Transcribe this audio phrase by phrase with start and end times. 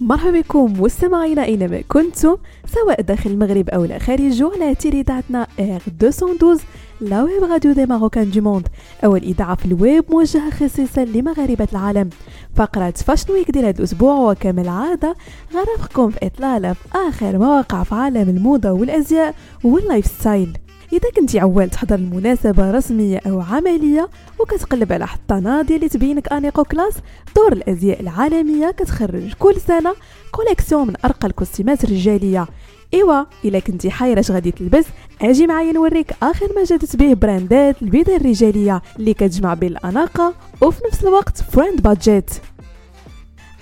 [0.00, 2.36] مرحبا بكم مستمعينا اينما كنتم
[2.66, 6.64] سواء داخل المغرب أو لا خارجه على تردداتنا R 212
[7.00, 8.68] la web radio des Marocains du monde
[9.04, 12.10] اول اذاعه في الويب موجهة خصيصا لمغاربة العالم.
[12.56, 15.16] فقرة Fashion Week ديال هذا الأسبوع وكما العادة
[15.52, 19.34] غنرافقكم في إطلالة في آخر ما وقع في عالم الموضة والأزياء
[19.64, 20.58] وال lifestyle
[20.92, 24.08] إذا كنتي عوال تحضر لمناسبة رسمية أو عملية
[24.40, 26.94] وكتقلب على حطة اللي تبينك أنيق و classe
[27.36, 29.94] دور الأزياء العالمية كتخرج كل سنة
[30.32, 32.46] collection من أرقى الكوستيمات الرجالية.
[32.94, 34.84] إيوا إلا كنتي حايره اش غادي تلبس
[35.22, 40.80] أجي معايا نوريك آخر ما جات به براندات البدلة الرجالية اللي كتجمع بين الأناقة وفي
[40.86, 42.30] نفس الوقت friendly budget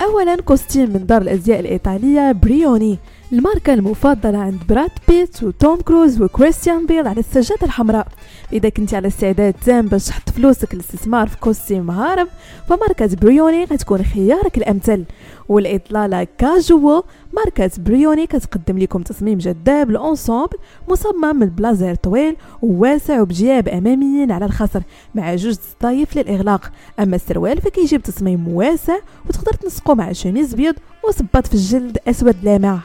[0.02, 2.98] اولا costume من دار الأزياء الإيطالية بريوني.
[3.32, 8.08] الماركة المفضلة عند براد بيت وتوم كروز وكريستيان بيل على السجادة الحمراء.
[8.52, 12.28] إذا كنت على استعداد تام باش تحط فلوسك للاستثمار في costume هارب
[12.68, 15.04] فماركة بريوني غتكون خيارك الأمثل.
[15.48, 17.02] والإطلالة كاجوال
[17.32, 20.58] ماركة بريوني كتقدم لكم تصميم جذاب ل ensemble
[20.88, 24.80] مصمم من بلازير طويل وواسع وبجياب أماميين على الخصر
[25.14, 26.72] مع جوج صدايف للإغلاق.
[27.00, 28.96] أما السروال فكيجي بتصميم واسع
[29.28, 29.52] وتقدر
[29.86, 30.74] تنسقو مع شميز بيض
[31.08, 32.80] وصباط في الجلد أسود لامع.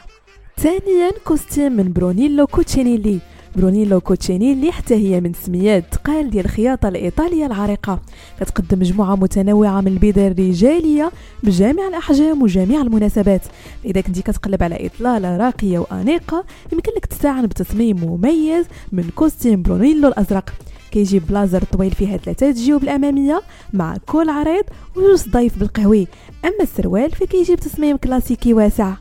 [0.56, 3.18] ثانيا costume من برونيلو كوتشينيلي.
[3.56, 8.00] برونيلو كوتشينيلي حتى هي من سميات تقال ديال الخياطة الإيطالية العريقة.
[8.40, 11.10] كتقدم مجموعة متنوعة من البدل الرجالية
[11.42, 13.42] بجميع الأحجام وجميع المناسبات.
[13.84, 20.08] إذا كنتي كتقلب على إطلالة راقية وأنيقة يمكن لك تستعن بتصميم مميز من costume برونيلو
[20.08, 20.52] الأزرق.
[20.92, 24.64] كيجي بلازر طويل فيها ثلاثة جيوب الأمامية مع col عريض
[24.96, 26.06] وجوج صدايف بالقهوي
[26.44, 28.94] أما السروال فكيجي بتصميم كلاسيكي واسع.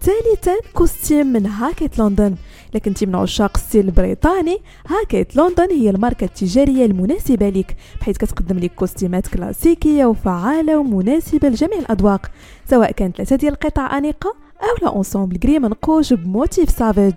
[0.00, 2.34] ثالثا costume من هاكيت لندن.
[2.74, 8.16] إلا كنتي من عشاق ال style البريطاني هاكيت لندن هي الماركة التجارية المناسبة لك بحيث
[8.16, 12.30] كتقدم لك كوستيمات كلاسيكية وفعالة ومناسبة لجميع الأذواق
[12.70, 17.14] سواء كانت ثلاثة ديال القطع أنيقة أو لا ensemble gris منقوش ب motif sauvage.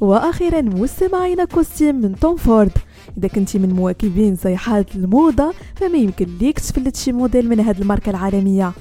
[0.00, 2.72] وأخيرا مستمعينا costume من توم فورد.
[3.18, 8.10] إذا كنتي من مواكبين صيحات الموضة فما يمكن ليك تفلت شي موديل من هذه الماركة
[8.10, 8.72] العالمية.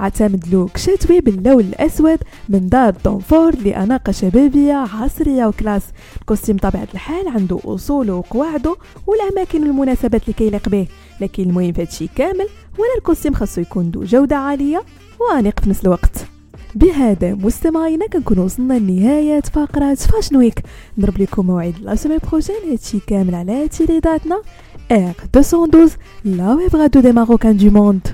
[0.00, 2.18] اعتمد look شتوي باللون الأسود
[2.48, 5.82] من دار توم فورد لأناقة شبابية عصرية و classe.
[6.20, 10.86] ال costume طبيعة الحال عنده أصوله وقواعده والأماكن والمناسبات اللي كيليق به.
[11.20, 14.82] لكن المهم في كامل هو ال costume خاصو يكون ذو جودة عالية
[15.20, 16.31] وأنيق في نفس الوقت.
[16.74, 20.62] بهذا مستمعينا كنكون وصلنا لنهاية فقرة Fashion Week
[20.98, 24.42] نضرب لكم موعد la semaine prochaine هادشي كامل على تردداتنا
[24.92, 28.08] R 212 la web radio des Marocains du monde